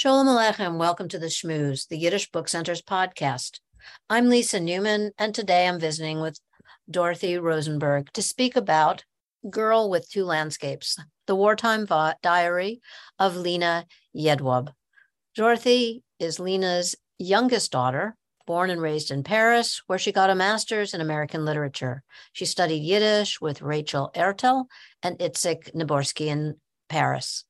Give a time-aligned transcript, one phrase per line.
[0.00, 3.60] Shalom Aleichem, welcome to the Shmooze, the Yiddish Book Center's podcast.
[4.08, 6.40] I'm Lisa Newman, and today I'm visiting with
[6.90, 9.04] Dorothy Rozenberg to speak about
[9.50, 11.86] Girl with Two Landscapes, the wartime
[12.22, 12.80] diary
[13.18, 13.84] of Lena
[14.16, 14.72] Jedwab.
[15.34, 20.94] Dorothy is Lena's youngest daughter, born and raised in Paris, where she got a master's
[20.94, 22.02] in American literature.
[22.32, 24.64] She studied Yiddish with Rachel Ertel
[25.02, 26.56] and Itzik Niborski in
[26.88, 27.44] Paris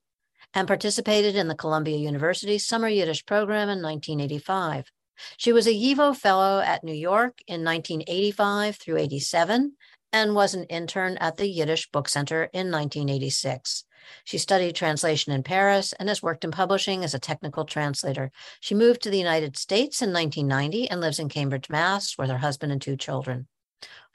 [0.54, 4.90] and participated in the Columbia University Summer Yiddish program in 1985.
[5.36, 9.76] She was a YIVO Fellow at New York in 1985 through 87
[10.12, 13.84] and was an intern at the Yiddish Book Center in 1986.
[14.24, 18.32] She studied translation in Paris and has worked in publishing as a technical translator.
[18.60, 22.38] She moved to the United States in 1990 and lives in Cambridge, Mass, with her
[22.38, 23.46] husband and two children.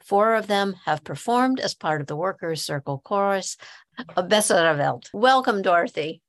[0.04, 3.58] Four of them have performed as part of the Workers' Circle Chorus
[4.16, 5.10] of Welt.
[5.14, 6.22] Welcome, Dorothy.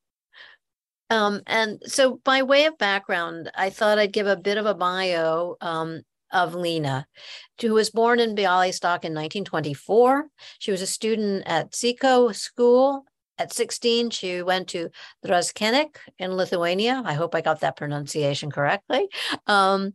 [1.10, 4.74] Um, and so, by way of background, I thought I'd give a bit of a
[4.74, 7.06] bio um, of Lena,
[7.60, 10.26] who was born in Bialystok in 1924.
[10.58, 13.04] She was a student at Tzisho School.
[13.38, 14.88] At 16, she went to
[15.24, 17.02] Druskininkai in Lithuania.
[17.04, 19.08] I hope I got that pronunciation correctly.
[19.46, 19.92] Um,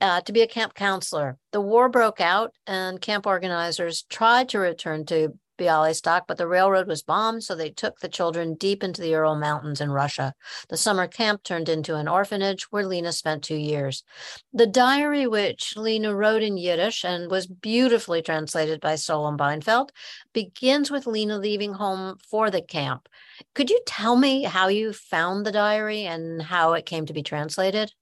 [0.00, 1.38] uh, to be a camp counselor.
[1.52, 6.86] The war broke out, and camp organizers tried to return to Bialystok, but the railroad
[6.86, 10.34] was bombed, so they took the children deep into the Ural Mountains in Russia.
[10.68, 14.04] The summer camp turned into an orphanage where Lena spent two years.
[14.52, 19.90] The diary, which Lena wrote in Yiddish and was beautifully translated by Solon Beinfeld,
[20.32, 23.08] begins with Lena leaving home for the camp.
[23.54, 27.22] Could you tell me how you found the diary and how it came to be
[27.22, 27.92] translated?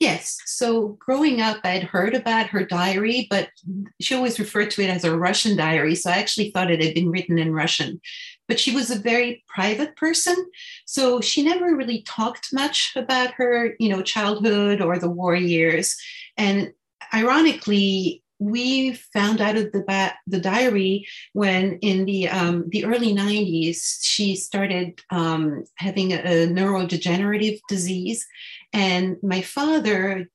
[0.00, 0.38] Yes.
[0.46, 3.50] So growing up, I'd heard about her diary, but
[4.00, 5.94] she always referred to it as a Russian diary.
[5.94, 8.00] So I actually thought it had been written in Russian.
[8.48, 10.34] But she was a very private person.
[10.86, 15.94] So she never really talked much about her, you know, childhood or the war years.
[16.38, 16.72] And
[17.12, 23.14] ironically, we found out of the ba- the diary when in the um, the early
[23.14, 28.26] 90s she started um, having a, a neurodegenerative disease
[28.72, 30.28] and my father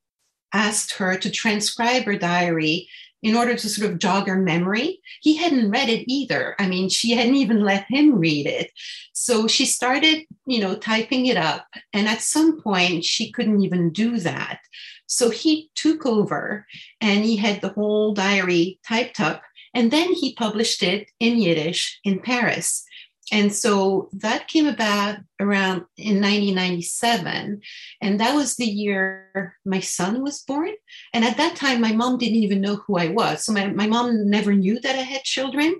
[0.53, 2.87] asked her to transcribe her diary
[3.25, 5.01] in order to sort of jog her memory.
[5.19, 6.55] He hadn't read it either.
[6.59, 8.69] I mean, she hadn't even let him read it.
[9.13, 11.65] So she started, you know, typing it up.
[11.91, 14.59] And at some point, she couldn't even do that.
[15.07, 16.65] So he took over
[17.01, 19.41] and he had the whole diary typed up.
[19.73, 22.85] And then he published it in Yiddish in Paris.
[23.31, 27.61] And so that came about around in 1997.
[28.01, 30.71] And that was the year my son was born.
[31.13, 33.43] And at that time, my mom didn't even know who I was.
[33.43, 35.75] So my, my mom never knew that I had children.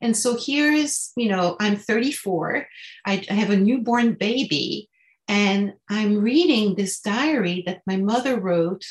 [0.00, 2.66] And so here is, you know, I'm 34,
[3.04, 4.88] I, I have a newborn baby,
[5.28, 8.84] and I'm reading this diary that my mother wrote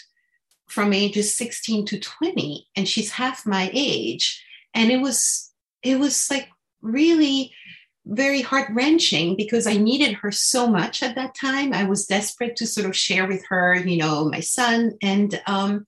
[0.68, 4.44] from ages 16 to 20, and she's half my age.
[4.74, 5.52] And it was,
[5.84, 6.50] it was like
[6.82, 7.54] really
[8.06, 11.74] very heart wrenching because I needed her so much at that time.
[11.74, 15.86] I was desperate to sort of share with her, you know, my son, and um,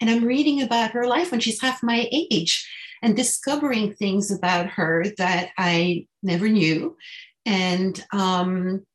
[0.00, 2.66] and I'm reading about her life when she's half my age,
[3.02, 6.96] and discovering things about her that I never knew,
[7.44, 8.86] and um,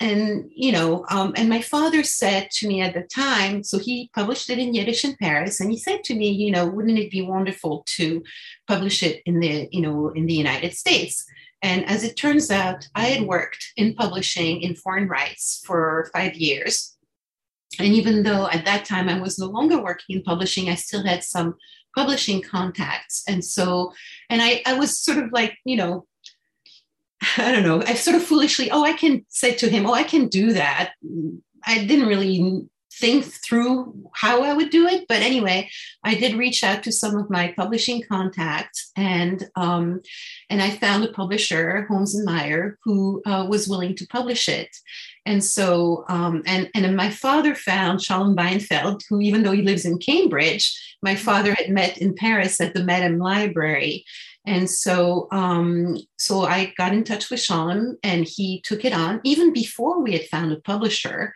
[0.00, 4.10] and you know, um, and my father said to me at the time, so he
[4.14, 7.10] published it in Yiddish in Paris, and he said to me, you know, wouldn't it
[7.10, 8.22] be wonderful to
[8.66, 11.26] publish it in the, you know, in the United States?
[11.62, 16.34] And as it turns out, I had worked in publishing in foreign rights for five
[16.34, 16.96] years.
[17.78, 21.04] And even though at that time I was no longer working in publishing, I still
[21.04, 21.56] had some
[21.96, 23.22] publishing contacts.
[23.28, 23.92] And so,
[24.30, 26.06] and I, I was sort of like, you know,
[27.38, 30.02] I don't know, I sort of foolishly, oh, I can say to him, oh, I
[30.02, 30.92] can do that.
[31.64, 32.68] I didn't really
[33.00, 35.06] think through how I would do it.
[35.08, 35.70] But anyway,
[36.04, 40.02] I did reach out to some of my publishing contacts, and um,
[40.48, 44.68] and I found a publisher, Holmes and Meier, who uh, was willing to publish it.
[45.26, 49.84] And so, um, and and my father found Solon Beinfeld, who even though he lives
[49.84, 54.04] in Cambridge, my father had met in Paris at the Medem Library.
[54.46, 59.20] And so, um, so I got in touch with Solon, and he took it on
[59.24, 61.34] even before we had found a publisher.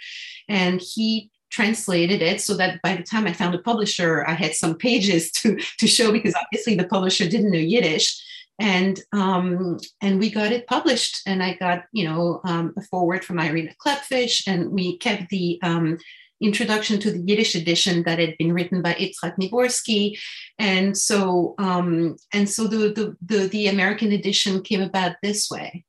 [0.48, 4.54] And he translated it so that by the time I found a publisher, I had
[4.54, 8.20] some pages to, to show because obviously the publisher didn't know Yiddish.
[8.60, 13.24] And um, and we got it published, and I got you know um, a forward
[13.24, 15.98] from Irena Klepfisz, and we kept the um,
[16.44, 20.18] introduction to the Yiddish edition that had been written by Itzhak Niborski,
[20.58, 25.84] and so um, and so the, the the the American edition came about this way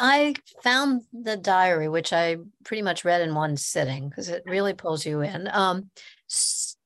[0.00, 4.72] I found the diary, which I pretty much read in one sitting because it really
[4.72, 5.48] pulls you in.
[5.52, 5.90] Um,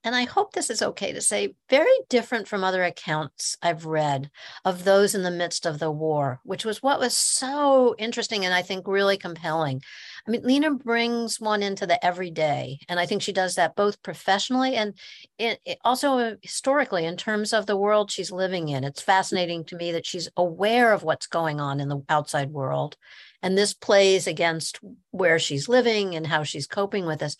[0.02, 4.30] and I hope this is okay to say, very different from other accounts I've read
[4.64, 8.54] of those in the midst of the war, which was what was so interesting and
[8.54, 9.82] I think really compelling.
[10.30, 14.00] I mean, Lena brings one into the everyday, and I think she does that both
[14.00, 14.94] professionally and
[15.38, 18.84] it, it also historically in terms of the world she's living in.
[18.84, 22.96] It's fascinating to me that she's aware of what's going on in the outside world,
[23.42, 24.78] and this plays against
[25.10, 27.36] where she's living and how she's coping with this.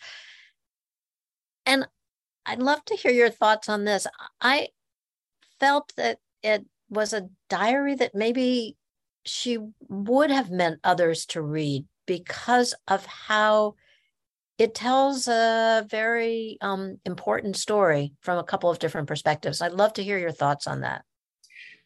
[1.65, 1.87] And
[2.45, 4.05] I'd love to hear your thoughts on this.
[4.41, 4.67] I
[5.61, 8.75] felt that it was a diary that maybe
[9.25, 13.75] she would have meant others to read because of how
[14.57, 19.61] it tells a very um, important story from a couple of different perspectives.
[19.61, 21.03] I'd love to hear your thoughts on that.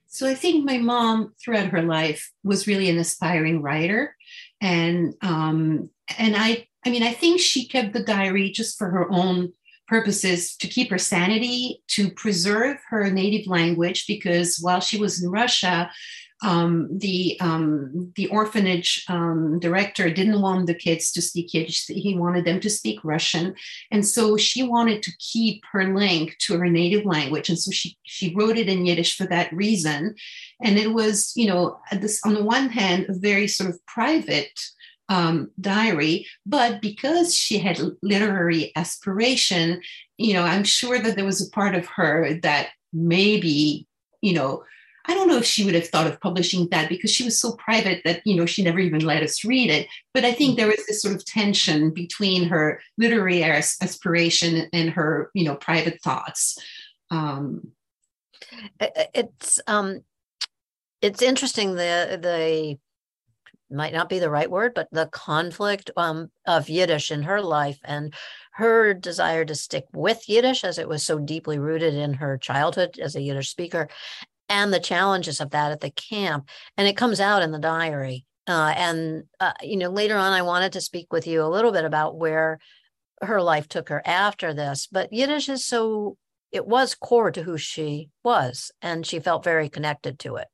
[0.07, 4.15] So I think my mom, throughout her life, was really an aspiring writer,
[4.61, 9.11] and um, and I, I mean, I think she kept the diary just for her
[9.11, 9.51] own
[9.87, 15.29] purposes to keep her sanity, to preserve her native language, because while she was in
[15.29, 15.91] Russia,
[16.43, 21.85] um, the um, the orphanage um, director didn't want the kids to speak Yiddish.
[21.87, 23.55] He wanted them to speak Russian,
[23.89, 27.97] and so she wanted to keep her link to her native language, and so she
[28.03, 30.15] she wrote it in Yiddish for that reason.
[30.61, 34.59] And it was, you know, this on the one hand a very sort of private
[35.07, 39.81] um, diary, but because she had literary aspiration,
[40.17, 43.87] you know, I'm sure that there was a part of her that maybe,
[44.21, 44.63] you know,
[45.07, 47.53] I don't know if she would have thought of publishing that because she was so
[47.53, 49.87] private that, you know, she never even let us read it.
[50.13, 55.31] But I think there was this sort of tension between her literary aspiration and her,
[55.33, 56.57] you know, private thoughts.
[57.11, 57.71] Um,
[58.79, 60.01] it's um,
[61.01, 62.77] it's interesting the the
[63.69, 67.79] might not be the right word, but the conflict um, of Yiddish in her life
[67.83, 68.13] and
[68.53, 72.99] her desire to stick with Yiddish as it was so deeply rooted in her childhood
[72.99, 73.89] as a Yiddish speaker,
[74.49, 76.49] and the challenges of that at the camp.
[76.77, 78.25] And it comes out in the diary.
[78.47, 81.71] Uh, and, uh, you know, later on, I wanted to speak with you a little
[81.71, 82.59] bit about where
[83.21, 84.87] her life took her after this.
[84.91, 86.17] But Yiddish is so,
[86.51, 90.47] it was core to who she was, and she felt very connected to it.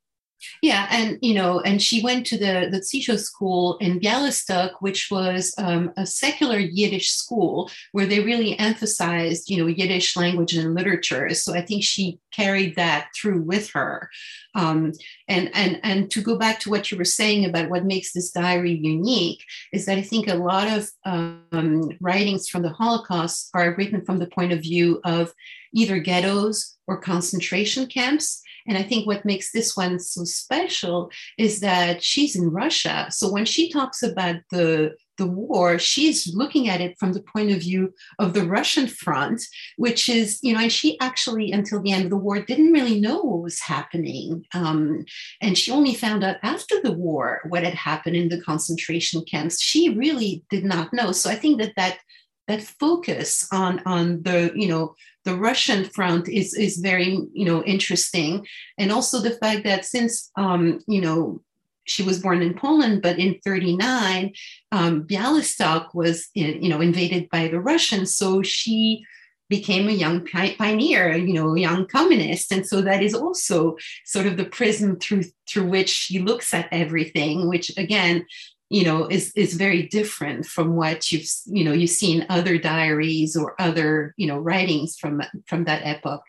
[0.61, 5.09] Yeah, and you know, and she went to the the Tzisho school in Bialystok, which
[5.11, 10.73] was um, a secular Yiddish school where they really emphasized, you know, Yiddish language and
[10.75, 11.29] literature.
[11.33, 14.09] So I think she carried that through with her.
[14.55, 14.93] Um,
[15.27, 18.31] and and and to go back to what you were saying about what makes this
[18.31, 23.75] diary unique is that I think a lot of um, writings from the Holocaust are
[23.75, 25.33] written from the point of view of
[25.73, 31.59] either ghettos or concentration camps and I think what makes this one so special is
[31.61, 33.07] that she's in Russia.
[33.09, 37.51] So when she talks about the the war, she's looking at it from the point
[37.51, 39.39] of view of the Russian front,
[39.77, 42.99] which is, you know, and she actually, until the end of the war, didn't really
[42.99, 44.43] know what was happening.
[44.55, 45.05] Um,
[45.39, 49.61] and she only found out after the war what had happened in the concentration camps.
[49.61, 51.11] She really did not know.
[51.11, 51.99] So I think that that
[52.47, 54.95] that focus on on the you know
[55.25, 58.45] the Russian front is is very you know interesting,
[58.77, 61.41] and also the fact that since um, you know
[61.85, 64.33] she was born in Poland, but in 39,
[64.71, 69.05] um, Bialystok was in, you know invaded by the Russians, so she
[69.51, 74.37] became a young pioneer, you know, young communist, and so that is also sort of
[74.37, 78.25] the prism through through which she looks at everything, which again
[78.71, 83.35] you know is is very different from what you've you know you've seen other diaries
[83.35, 86.23] or other you know writings from from that epoch.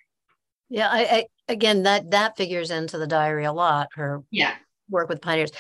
[0.69, 4.55] Yeah I, I again that that figures into the diary a lot her yeah.
[4.91, 5.53] work with pioneers.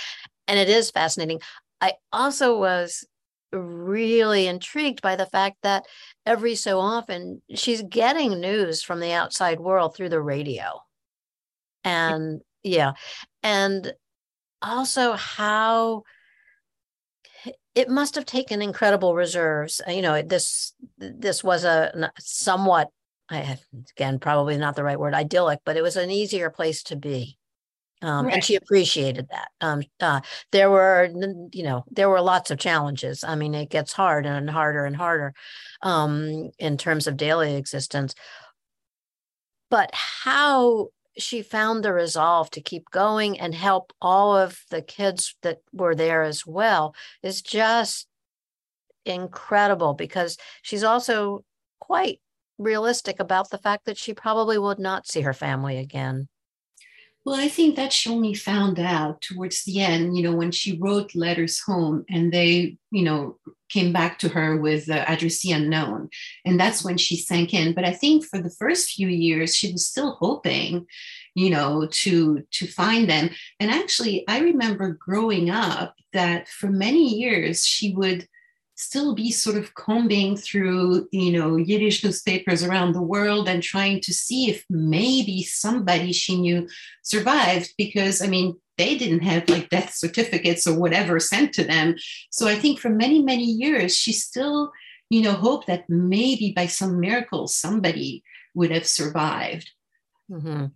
[0.49, 1.41] And it is fascinating.
[1.81, 3.07] I also was
[3.53, 5.85] really intrigued by the fact that
[6.27, 10.81] every so often she's getting news from the outside world through the radio.
[11.85, 12.93] And yeah.
[13.43, 13.93] And
[14.63, 16.03] also how
[17.75, 19.81] it must have taken incredible reserves.
[19.87, 22.89] Uh, you know, this this was a somewhat,
[23.29, 23.59] I
[23.91, 27.39] again probably not the right word, idyllic, but it was an easier place to be.
[28.03, 28.35] Um, right.
[28.35, 29.49] And she appreciated that.
[29.61, 31.09] Um, uh, there were,
[31.53, 33.23] you know, there were lots of challenges.
[33.23, 35.35] I mean, it gets hard and harder and harder
[35.83, 38.17] um, in terms of daily existence.
[39.71, 45.37] But how she found the resolve to keep going and help all of the kids
[45.43, 48.07] that were there as well is just
[49.05, 51.45] incredible because she's also
[51.81, 52.21] quite
[52.59, 56.29] realistic about the fact that she probably would not see her family again.
[57.25, 60.79] Well, I think that she only found out towards the end, you know, when she
[60.79, 63.37] wrote letters home and they, you know,
[63.73, 66.11] came back to her with the addressee unknown.
[66.45, 67.75] And that's when she sank in.
[67.75, 70.87] But I think for the first few years, she was still hoping,
[71.35, 73.31] you know, to to find them.
[73.59, 78.29] And actually, I remember growing up that for many years she would
[78.75, 84.01] still be sort of combing through you know yiddish newspapers around the world and trying
[84.01, 86.67] to see if maybe somebody she knew
[87.03, 91.95] survived because i mean they didn't have like death certificates or whatever sent to them
[92.31, 94.73] so i think for many many years she still
[95.11, 98.23] you know hoped that maybe by some miracle somebody
[98.55, 99.71] would have survived
[100.31, 100.67] mm-hmm.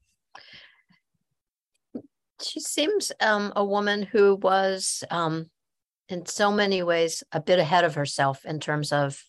[2.43, 5.51] she seems um, a woman who was um,
[6.09, 9.23] in so many ways a bit ahead of herself in terms of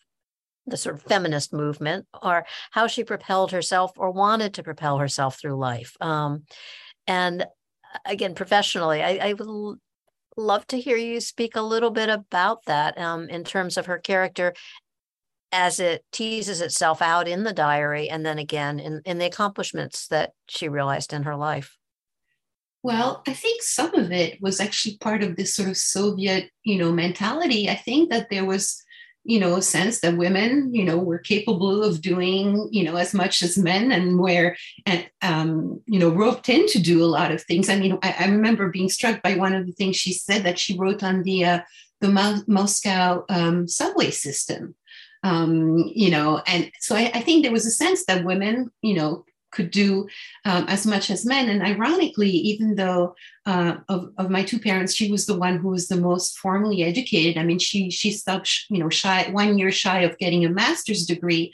[0.67, 5.39] the sort of feminist movement or how she propelled herself or wanted to propel herself
[5.39, 5.95] through life.
[6.01, 6.43] Um,
[7.07, 7.45] and
[8.05, 9.77] again, professionally, I, I would l-
[10.35, 13.97] love to hear you speak a little bit about that um, in terms of her
[13.97, 14.53] character
[15.51, 20.07] as it teases itself out in the diary and then again in, in the accomplishments
[20.07, 21.77] that she realized in her life.
[22.83, 26.77] Well, I think some of it was actually part of this sort of Soviet, you
[26.77, 27.69] know, mentality.
[27.69, 28.81] I think that there was,
[29.27, 33.43] you know, sense that women, you know, were capable of doing, you know, as much
[33.43, 34.55] as men and were,
[34.85, 37.69] and, um, you know, roped in to do a lot of things.
[37.69, 40.57] I mean, I, I, remember being struck by one of the things she said that
[40.57, 41.59] she wrote on the uh,
[41.99, 44.75] the Mo- Moscow um, subway system.
[45.23, 48.93] Um, you know, and so I, I think there was a sense that women, you
[48.93, 49.25] know,
[49.57, 50.07] could do
[50.45, 51.49] um, as much as men.
[51.49, 55.69] And ironically, even though uh, of, of my two parents, she was the one who
[55.69, 57.37] was the most formally educated.
[57.37, 61.05] I mean, she she stopped, you know, shy one year shy of getting a master's
[61.05, 61.53] degree.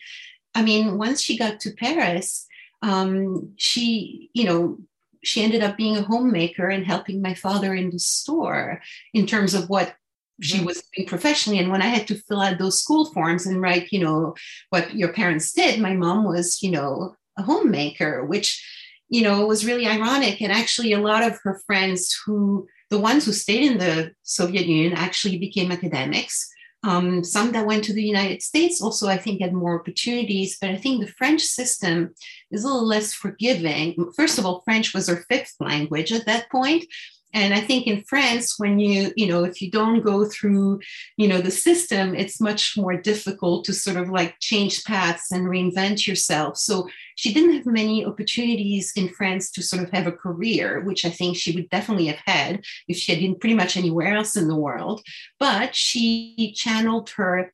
[0.53, 2.45] I mean, once she got to Paris,
[2.83, 4.77] um, she, you know,
[5.23, 8.81] she ended up being a homemaker and helping my father in the store
[9.13, 9.95] in terms of what
[10.41, 10.65] she mm-hmm.
[10.65, 13.93] was doing professionally and when i had to fill out those school forms and write
[13.93, 14.35] you know
[14.71, 18.63] what your parents did my mom was you know a homemaker, which,
[19.09, 20.41] you know, was really ironic.
[20.41, 24.65] And actually, a lot of her friends who, the ones who stayed in the Soviet
[24.65, 26.49] Union, actually became academics.
[26.85, 30.57] Um, some that went to the United States also, I think, had more opportunities.
[30.59, 32.13] But I think the French system
[32.51, 34.11] is a little less forgiving.
[34.15, 36.85] First of all, French was her fifth language at that point
[37.33, 40.79] and i think in france when you you know if you don't go through
[41.17, 45.47] you know the system it's much more difficult to sort of like change paths and
[45.47, 46.57] reinvent yourself.
[46.57, 51.05] So she didn't have many opportunities in france to sort of have a career which
[51.05, 54.35] i think she would definitely have had if she had been pretty much anywhere else
[54.35, 55.01] in the world.
[55.39, 57.53] But she channeled her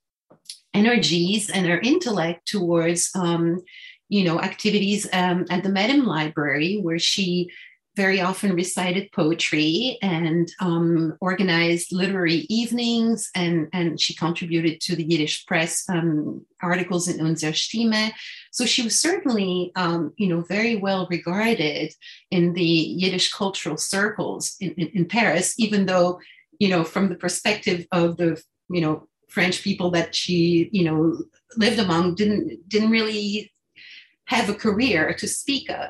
[0.73, 3.61] energies and her intellect towards um,
[4.07, 7.49] you know activities um, at the Medem Library where she
[8.03, 15.07] very often recited poetry and um, organized literary evenings, and, and she contributed to the
[15.11, 18.11] Yiddish press um, articles in Unsere Stimme.
[18.51, 21.87] So she was certainly, um, you know, very well regarded
[22.31, 26.19] in the Yiddish cultural circles in, in, in Paris, even though,
[26.63, 28.31] you know, from the perspective of the,
[28.75, 28.95] you know,
[29.35, 30.99] French people that she, you know,
[31.63, 33.51] lived among, didn't didn't really
[34.33, 35.89] have a career to speak of.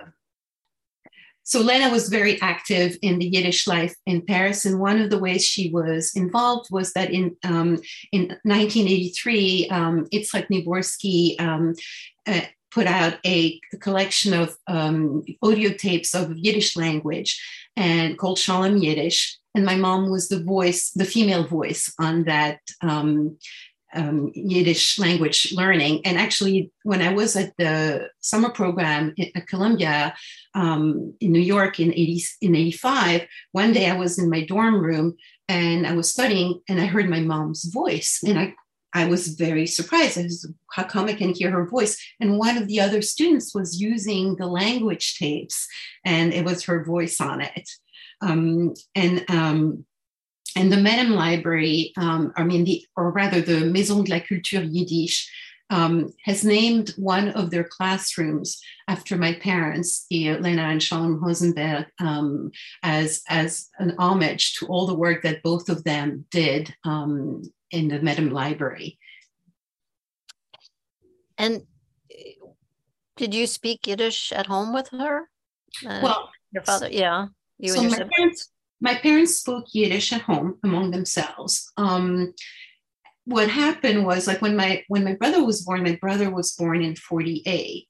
[1.50, 5.18] So Lena was very active in the Yiddish life in Paris, and one of the
[5.18, 11.74] ways she was involved was that in um, in 1983, um, Itzhak Niborski um,
[12.28, 17.42] uh, put out a, a collection of um, audio tapes of Yiddish language
[17.76, 19.36] and called Shalom Yiddish.
[19.56, 23.40] And my mom was the voice, the female voice on that um,
[23.94, 26.06] um, Yiddish language learning.
[26.06, 30.16] And actually, when I was at the summer program at Columbia
[30.54, 34.80] um, in New York in 80, in 85, one day I was in my dorm
[34.82, 35.16] room
[35.48, 38.22] and I was studying and I heard my mom's voice.
[38.26, 38.54] And I,
[38.94, 40.18] I was very surprised.
[40.18, 41.98] I was, how come I can hear her voice?
[42.20, 45.68] And one of the other students was using the language tapes
[46.06, 47.70] and it was her voice on it.
[48.22, 49.86] Um, and um,
[50.56, 54.64] and the Medem Library, um, I mean, the, or rather the Maison de la Culture
[54.64, 55.30] Yiddish,
[55.70, 62.52] um, has named one of their classrooms after my parents, Lena and Shalom Rozenberg, um,
[62.82, 67.88] as, as an homage to all the work that both of them did um, in
[67.88, 68.98] the Medem Library.
[71.38, 71.62] And
[73.16, 75.30] did you speak Yiddish at home with her?
[75.86, 77.28] Uh, well, your father, yeah.
[77.60, 78.50] You so and your my parents,
[78.82, 81.72] my parents spoke Yiddish at home among themselves.
[81.78, 82.34] Um,
[83.26, 86.82] what happened was like when my when my brother was born, my brother was born
[86.82, 87.88] in 48.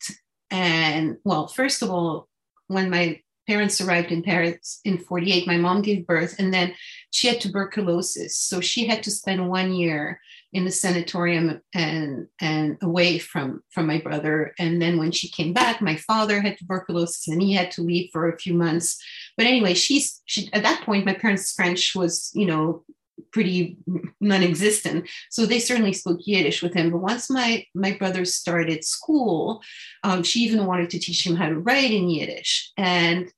[0.51, 2.27] And well, first of all,
[2.67, 5.47] when my parents arrived in Paris in 48.
[5.47, 6.75] My mom gave birth, and then
[7.09, 8.37] she had tuberculosis.
[8.37, 13.85] So she had to spend one year in the sanatorium and and away from from
[13.87, 14.53] my brother.
[14.57, 18.09] And then when she came back my father had tuberculosis and he had to leave
[18.11, 19.01] for a few months.
[19.37, 22.83] But anyway she's she at that point my parents french was you know
[23.31, 23.77] pretty
[24.21, 25.07] non-existent.
[25.29, 26.89] So they certainly spoke yiddish with him.
[26.89, 29.61] But once my my brother started school
[30.03, 32.71] um, she even wanted to teach him how to write in yiddish.
[32.77, 33.31] And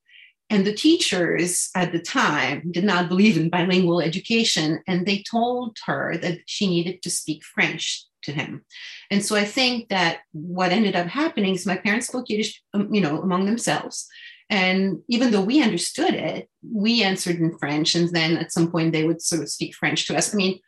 [0.52, 5.78] and the teachers at the time did not believe in bilingual education, and they told
[5.86, 8.66] her that she needed to speak French to him.
[9.10, 12.94] And so I think that what ended up happening is my parents spoke Yiddish, um,
[12.94, 14.08] you know, among themselves.
[14.50, 17.96] And even though we understood it, we answered in French.
[17.96, 20.34] And then at some point they would sort of speak French to us.
[20.34, 20.60] I mean,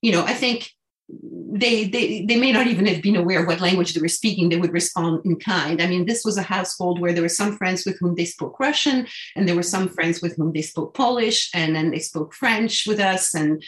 [0.00, 0.70] you know, I think
[1.08, 4.48] they, they they may not even have been aware of what language they were speaking
[4.48, 5.82] they would respond in kind.
[5.82, 8.58] I mean this was a household where there were some friends with whom they spoke
[8.58, 9.06] russian
[9.36, 12.86] and there were some friends with whom they spoke polish and then they spoke french
[12.86, 13.34] with us.
[13.34, 13.62] And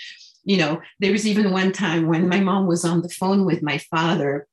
[0.44, 3.62] you know there was even one time when my mom was on the phone with
[3.62, 4.46] my father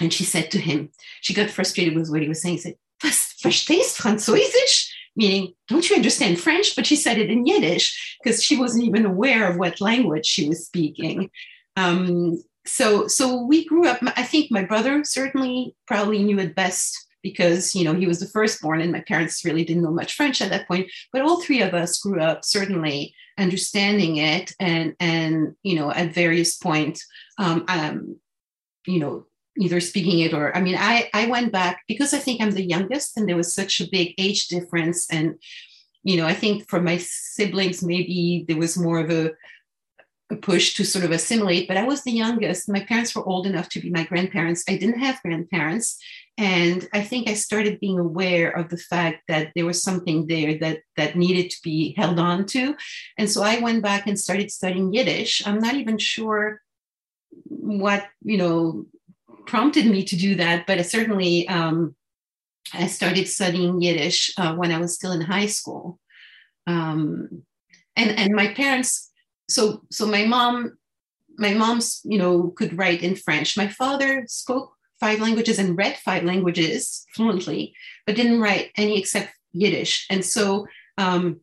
[0.00, 0.90] and she said to him
[1.22, 2.58] she got frustrated with what he was saying.
[2.58, 2.76] She said
[3.42, 4.90] verstehst französisch?
[5.16, 6.76] Meaning don't you understand french?
[6.76, 10.46] But she said it in yiddish because she wasn't even aware of what language she
[10.46, 11.30] was speaking
[11.76, 13.98] um, so so we grew up.
[14.16, 18.26] I think my brother certainly probably knew it best because you know he was the
[18.26, 21.62] firstborn and my parents really didn't know much french at that point but all three
[21.62, 27.06] of us grew up certainly understanding it and and you know at various points
[27.38, 28.16] um, um
[28.86, 29.24] you know
[29.58, 32.64] either speaking it or i mean i i went back because i think i'm the
[32.64, 35.34] youngest and there was such a big age difference and
[36.02, 39.30] you know i think for my siblings maybe there was more of a
[40.40, 42.68] push to sort of assimilate, but I was the youngest.
[42.68, 44.64] My parents were old enough to be my grandparents.
[44.68, 45.98] I didn't have grandparents.
[46.38, 50.58] And I think I started being aware of the fact that there was something there
[50.58, 52.74] that, that needed to be held on to.
[53.18, 55.46] And so I went back and started studying Yiddish.
[55.46, 56.60] I'm not even sure
[57.46, 58.86] what, you know,
[59.46, 61.94] prompted me to do that, but certainly um,
[62.72, 65.98] I started studying Yiddish uh, when I was still in high school.
[66.66, 67.42] Um,
[67.96, 69.11] and, and my parents
[69.52, 70.76] so so my mom
[71.38, 73.56] my mom's you know could write in french.
[73.56, 77.74] My father spoke five languages and read five languages fluently
[78.06, 80.06] but didn't write any except yiddish.
[80.10, 80.66] And so
[80.98, 81.40] um,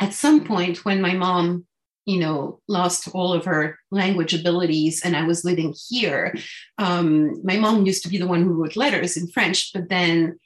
[0.00, 1.66] at some point when my mom
[2.06, 6.34] you know lost all of her language abilities and i was living here
[6.78, 10.38] um, my mom used to be the one who wrote letters in french but then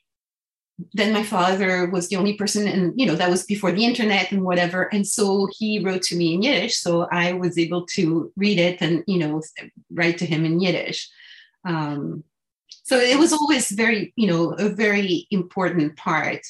[0.92, 4.32] then my father was the only person and you know that was before the internet
[4.32, 4.92] and whatever.
[4.94, 8.80] And so he wrote to me in yiddish so i was able to read it
[8.80, 9.42] and you know
[9.92, 11.08] write to him in yiddish.
[11.64, 12.24] Um,
[12.84, 16.42] so it was always very you know a very important part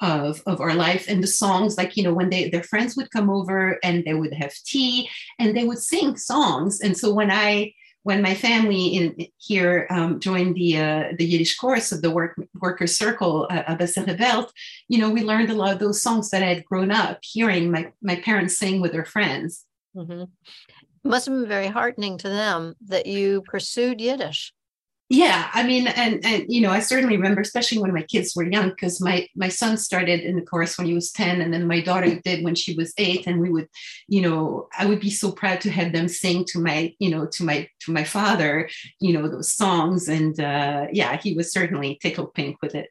[0.00, 1.06] of, of our life.
[1.08, 4.14] And the songs like you know when they their friends would come over and they
[4.14, 6.80] would have tea and they would sing songs.
[6.80, 7.72] And so when i
[8.04, 12.38] when my family in here um, joined the uh, the Yiddish chorus of the work,
[12.60, 13.88] worker circle uh, Abba
[14.18, 14.52] Welt,
[14.88, 17.70] you know, we learned a lot of those songs that I had grown up hearing
[17.70, 19.64] my my parents sing with their friends.
[19.96, 20.24] Mm-hmm.
[21.06, 24.53] Must have been very heartening to them that you pursued Yiddish
[25.10, 28.50] yeah i mean and and you know i certainly remember especially when my kids were
[28.50, 31.66] young because my my son started in the chorus when he was 10 and then
[31.66, 33.68] my daughter did when she was 8 and we would
[34.08, 37.26] you know i would be so proud to have them sing to my you know
[37.26, 41.98] to my to my father you know those songs and uh yeah he was certainly
[42.00, 42.88] tickled pink with it.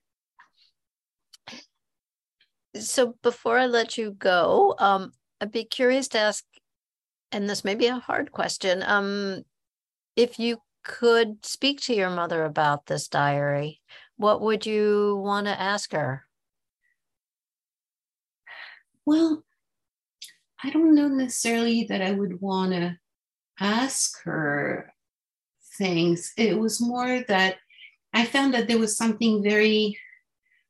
[2.76, 6.43] So before i let you go um i'd be curious to ask
[7.32, 9.43] and this may be a hard question um
[10.15, 13.82] if you could speak to your mother about this diary,
[14.17, 16.26] what would you want to ask her?
[19.06, 19.43] Well,
[20.63, 22.98] I don't know necessarily that I would want to
[23.60, 24.93] ask her
[25.78, 26.34] things.
[26.38, 27.58] It was more that
[28.13, 29.98] I found that there was something very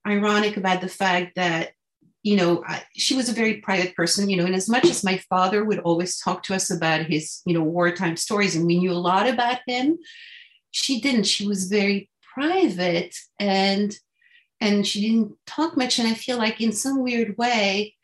[0.08, 1.74] ironic about the fact that
[2.24, 2.64] you know,
[2.96, 5.80] she was a very private person, you know, and as much as my father would
[5.80, 9.28] always talk to us about his, you know, wartime stories and we knew a lot
[9.28, 9.98] about him,
[10.72, 11.26] she didn't.
[11.26, 13.96] She was very private and
[14.62, 16.00] and she didn't talk much.
[16.00, 17.96] And I feel like in some weird way,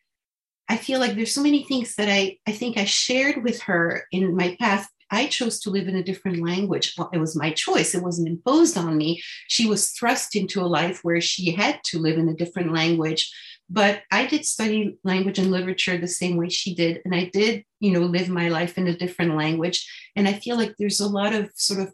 [0.68, 4.04] I feel like there's so many things that I, I think I shared with her
[4.12, 6.94] in my past I chose to live in a different language.
[6.98, 7.96] Well, it was my choice.
[7.96, 9.22] It wasn't imposed on me.
[9.48, 13.32] She was thrust into a life where she had to live in a different language.
[13.70, 17.02] But I did study language and literature the same way she did.
[17.06, 19.88] And I did, you know, live my life in a different language.
[20.16, 21.94] And I feel like there's a lot of sort of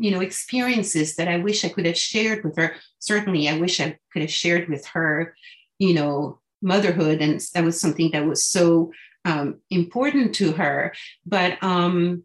[0.00, 3.80] you know experiences that i wish i could have shared with her certainly i wish
[3.80, 5.34] i could have shared with her
[5.78, 7.20] you know, motherhood.
[7.20, 8.92] And that was something that was so
[9.24, 10.94] um, important to her.
[11.24, 12.24] But um,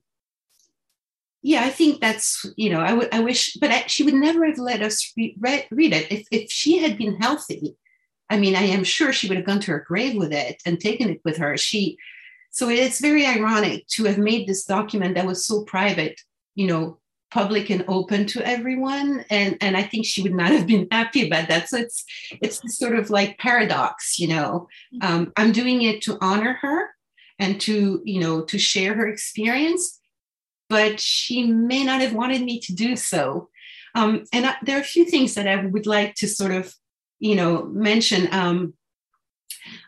[1.42, 4.46] yeah, I think that's, you know, I, w- I wish, but I, she would never
[4.46, 6.12] have let us re- read, read it.
[6.12, 7.76] If, if she had been healthy,
[8.34, 10.80] I mean, I am sure she would have gone to her grave with it and
[10.80, 11.56] taken it with her.
[11.56, 11.98] She,
[12.50, 16.20] so it's very ironic to have made this document that was so private,
[16.56, 16.98] you know,
[17.30, 19.24] public and open to everyone.
[19.30, 21.70] And and I think she would not have been happy about that.
[21.70, 22.04] So it's
[22.42, 24.68] it's this sort of like paradox, you know.
[24.96, 25.14] Mm-hmm.
[25.14, 26.90] Um, I'm doing it to honor her
[27.38, 30.00] and to, you know, to share her experience,
[30.70, 33.50] but she may not have wanted me to do so.
[33.94, 36.74] Um, and I, there are a few things that I would like to sort of,
[37.24, 38.28] you know, mention.
[38.32, 38.74] Um,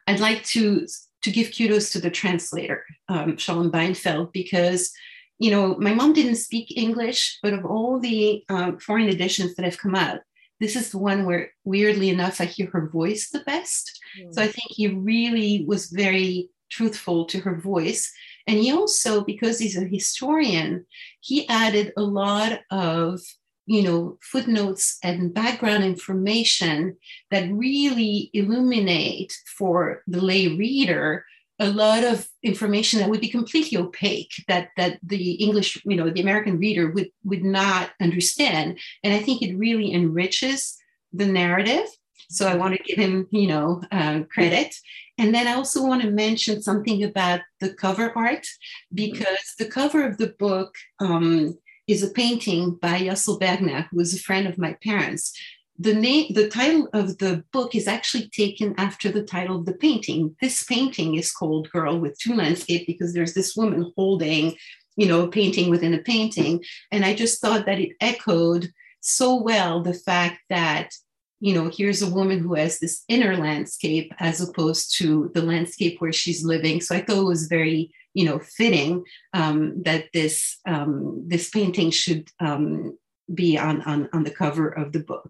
[0.07, 0.87] I'd like to
[1.23, 4.91] to give kudos to the translator, um, Solon Beinfeld, because
[5.37, 9.65] you know my mom didn't speak English, but of all the um, foreign editions that
[9.65, 10.21] have come out,
[10.61, 13.99] this is the one where, weirdly enough, I hear her voice the best.
[14.17, 14.33] Mm.
[14.33, 18.11] So I think he really was very truthful to her voice.
[18.47, 20.85] And he also, because he's a historian,
[21.19, 23.19] he added a lot of
[23.65, 26.97] you know footnotes and background information
[27.31, 31.25] that really illuminate for the lay reader
[31.59, 36.09] a lot of information that would be completely opaque that that the english you know
[36.09, 38.77] the american reader would would not understand.
[39.03, 40.77] And i think it really enriches
[41.13, 41.87] the narrative.
[42.29, 44.75] So i want to give him you know uh, credit.
[45.17, 48.45] And then i also want to mention something about the cover art
[48.93, 54.13] because the cover of the book um, is a painting by Yossel Bergner, who was
[54.13, 55.33] a friend of my parents.
[55.77, 59.73] The name, the title of the book is actually taken after the title of the
[59.73, 60.35] painting.
[60.41, 64.55] This painting is called Girl with Two Landscape because there's this woman holding,
[64.95, 66.63] you know, a painting within a painting.
[66.91, 68.71] And I just thought that it echoed
[69.01, 70.91] so well the fact that
[71.39, 75.99] you know, here's a woman who has this inner landscape as opposed to the landscape
[75.99, 76.81] where she's living.
[76.81, 81.91] So I thought it was very you know fitting um, that this um, this painting
[81.91, 82.97] should um,
[83.31, 85.29] be on, on on the cover of the book.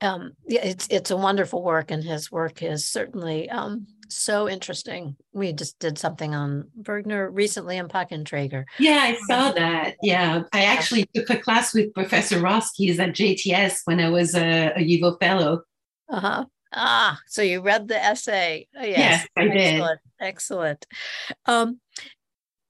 [0.00, 5.16] Um, yeah, it's it's a wonderful work, and his work is certainly um, so interesting.
[5.32, 8.64] We just did something on Bergner recently Pakn Treger.
[8.78, 9.96] Yeah, I saw that.
[10.02, 14.72] Yeah, I actually took a class with Professor Roskies at JTS when I was a,
[14.76, 15.62] a YIVO fellow.
[16.10, 16.44] Uh huh.
[16.74, 18.66] Ah, so you read the essay.
[18.76, 20.26] Oh, yes, yes I excellent, did.
[20.26, 20.86] Excellent.
[21.46, 21.80] Um,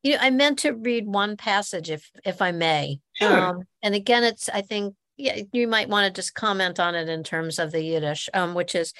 [0.02, 3.00] you know, I meant to read one passage if if I may.
[3.14, 3.38] Sure.
[3.38, 7.08] Um, and again, it's I think yeah, you might want to just comment on it
[7.08, 8.92] in terms of the Yiddish, um, which is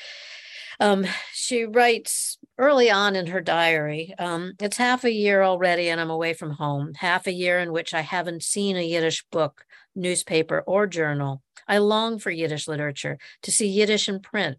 [0.81, 6.01] um, she writes early on in her diary, um, it's half a year already and
[6.01, 9.65] I'm away from home, half a year in which I haven't seen a Yiddish book,
[9.95, 11.43] newspaper, or journal.
[11.67, 14.59] I long for Yiddish literature, to see Yiddish in print,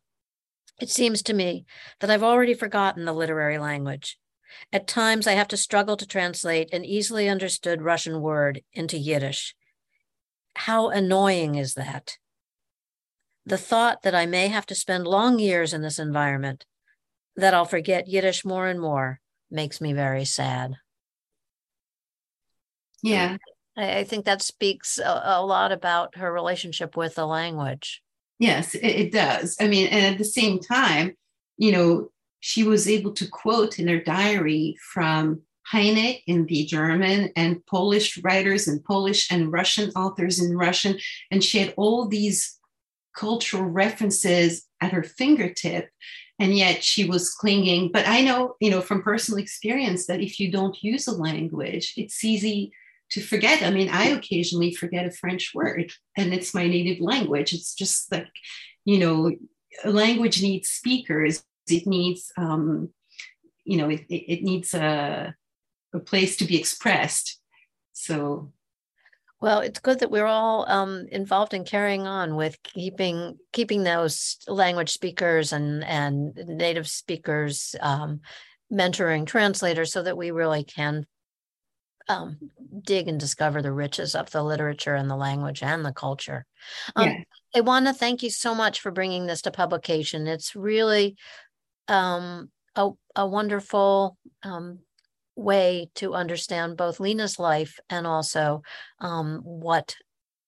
[0.80, 1.66] it seems to me
[2.00, 4.18] that I've already forgotten the literary language.
[4.72, 9.56] At times, I have to struggle to translate an easily understood Russian word into Yiddish.
[10.56, 12.18] How annoying is that?
[13.46, 16.66] The thought that I may have to spend long years in this environment,
[17.36, 19.20] that I'll forget Yiddish more and more,
[19.52, 20.76] makes me very sad.
[23.04, 23.38] Yeah.
[23.78, 28.02] I, think that speaks a, a lot about her relationship with the language.
[28.40, 29.56] Yes, it, it does.
[29.60, 31.16] I mean, and at the same time,
[31.58, 37.32] you know, she was able to quote in her diary from Heine in the German
[37.36, 41.00] and Polish writers and Polish and Russian authors in Russian.
[41.32, 42.60] And she had all these
[43.16, 45.90] cultural references at her fingertip.
[46.38, 47.92] And yet she was clinging.
[47.92, 51.94] But I know, you know, from personal experience that if you don't use a language,
[51.98, 52.74] it's easy
[53.12, 53.62] to forget.
[53.62, 57.54] I mean, I occasionally forget a French word and it's my native language.
[57.54, 58.28] It's just like,
[58.84, 59.32] you know,
[59.84, 61.44] a language needs speakers.
[61.70, 62.90] It needs, um,
[63.64, 65.36] you know, it, it needs a,
[65.94, 67.40] a place to be expressed.
[67.94, 68.52] So
[69.42, 74.38] well, it's good that we're all um, involved in carrying on with keeping keeping those
[74.48, 78.22] language speakers and and native speakers um,
[78.72, 81.06] mentoring translators so that we really can
[82.08, 82.38] um,
[82.84, 86.46] dig and discover the riches of the literature and the language and the culture.
[86.96, 87.18] Um, yeah.
[87.56, 90.28] I want to thank you so much for bringing this to publication.
[90.28, 91.16] It's really
[91.88, 94.80] um, a, a wonderful um,
[95.36, 98.62] way to understand both Lena's life and also
[99.00, 99.96] um, what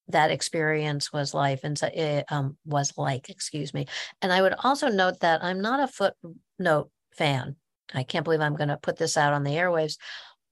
[0.10, 3.86] that experience was life and so it um, was like excuse me
[4.22, 7.56] and i would also note that i'm not a footnote fan
[7.93, 9.98] i can't believe i'm going to put this out on the airwaves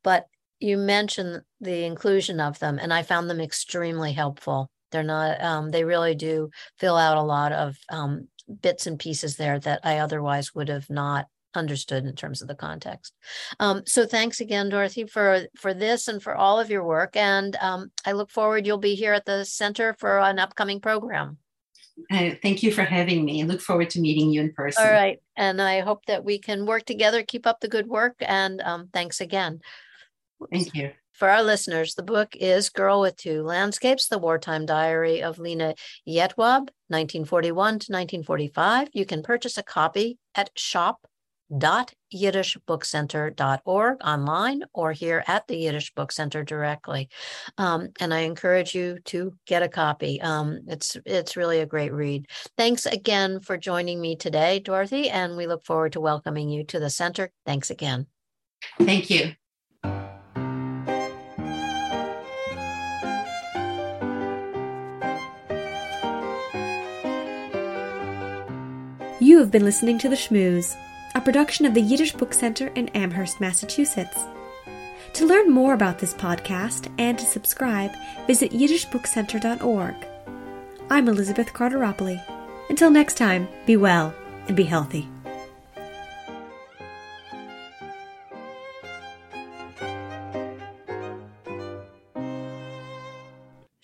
[0.04, 0.26] but
[0.60, 4.70] you mentioned the inclusion of them, and I found them extremely helpful.
[4.92, 8.28] They're not, um, they really do fill out a lot of um,
[8.62, 12.56] bits and pieces there that I otherwise would have not understood in terms of the
[12.56, 13.14] context.
[13.60, 17.16] Um, so thanks again, Dorothy, for for this and for all of your work.
[17.16, 21.38] And um, I look forward you'll be here at the center for an upcoming program.
[22.12, 23.42] Uh, thank you for having me.
[23.42, 24.86] I look forward to meeting you in person.
[24.86, 27.24] All right, and I hope that we can work together.
[27.24, 29.62] Keep up the good work, and um, thanks again.
[30.52, 30.92] Thank you.
[31.14, 35.76] For our listeners, the book is Girl with Two Landscapes, the Wartime Diary of Lena
[36.06, 38.90] Jedwab, 1941 to 1945.
[38.92, 41.08] You can purchase a copy at shop
[41.52, 47.08] yiddishbookcenter.org online or here at the Yiddish Book Center directly.
[47.58, 50.22] Um, and I encourage you to get a copy.
[50.22, 52.28] Um, it's it's really a great read.
[52.58, 56.80] Thanks again for joining me today, Dorothy, and we look forward to welcoming you to
[56.80, 57.32] the center.
[57.46, 58.08] Thanks again.
[58.80, 59.34] Thank you.
[69.36, 70.78] You have been listening to The Shmooze
[71.14, 74.18] a production of the Yiddish Book Center in Amherst, Massachusetts.
[75.12, 77.92] To learn more about this podcast and to subscribe,
[78.28, 79.96] visit yiddishbookcenter.org.
[80.90, 82.24] I'm Elizabeth Carteropoli.
[82.70, 84.16] Until next time, be well
[84.48, 85.10] and be healthy.